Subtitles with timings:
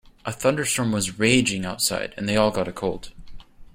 [0.25, 3.11] A thunderstorm was raging outside and they all got a cold.